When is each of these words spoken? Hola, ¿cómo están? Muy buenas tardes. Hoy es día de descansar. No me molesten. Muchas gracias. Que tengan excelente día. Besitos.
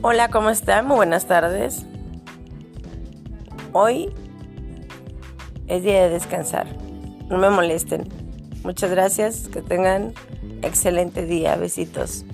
Hola, 0.00 0.28
¿cómo 0.28 0.48
están? 0.50 0.86
Muy 0.86 0.94
buenas 0.94 1.26
tardes. 1.26 1.84
Hoy 3.72 4.14
es 5.66 5.82
día 5.82 6.04
de 6.04 6.10
descansar. 6.10 6.68
No 7.28 7.36
me 7.36 7.50
molesten. 7.50 8.08
Muchas 8.62 8.92
gracias. 8.92 9.48
Que 9.48 9.60
tengan 9.60 10.14
excelente 10.62 11.26
día. 11.26 11.56
Besitos. 11.56 12.24